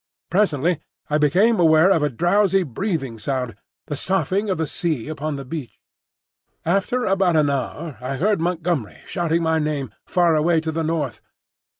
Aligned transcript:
Presently 0.31 0.79
I 1.11 1.19
became 1.19 1.59
aware 1.59 1.91
of 1.91 2.01
a 2.01 2.09
drowsy 2.09 2.63
breathing 2.63 3.19
sound, 3.19 3.53
the 3.85 3.95
soughing 3.95 4.49
of 4.49 4.57
the 4.57 4.65
sea 4.65 5.07
upon 5.07 5.35
the 5.35 5.45
beach. 5.45 5.79
After 6.65 7.05
about 7.05 7.35
an 7.35 7.51
hour 7.51 7.99
I 8.01 8.15
heard 8.15 8.41
Montgomery 8.41 9.03
shouting 9.05 9.43
my 9.43 9.59
name, 9.59 9.93
far 10.07 10.35
away 10.35 10.59
to 10.61 10.71
the 10.71 10.83
north. 10.83 11.21